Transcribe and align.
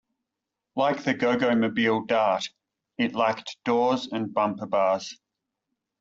Like 0.75 1.03
the 1.03 1.13
Goggomobil 1.13 2.07
Dart 2.07 2.49
it 2.97 3.13
lacked 3.13 3.57
doors 3.65 4.07
and 4.11 4.33
bumper 4.33 4.65
bars. 4.65 5.15